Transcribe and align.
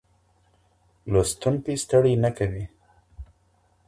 لوستونکی 1.11 1.73
ستړی 1.83 2.13
نه 2.23 2.29
کوي. 2.37 2.65